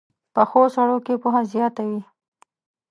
پخو 0.33 0.61
سړو 0.75 0.97
کې 1.05 1.13
پوهه 1.21 1.41
زیاته 1.51 1.83
وي 1.89 2.01